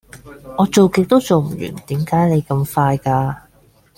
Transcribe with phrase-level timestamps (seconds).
[0.57, 3.37] 我做極都做唔完點解你咁快㗎